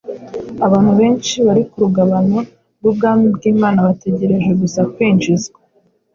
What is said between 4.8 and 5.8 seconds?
kwinjizwa.